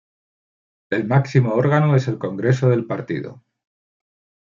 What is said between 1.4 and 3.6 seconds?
órgano es el congreso del partido.